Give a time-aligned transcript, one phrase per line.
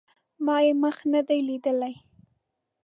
[0.45, 1.93] ما یې مخ نه دی لیدلی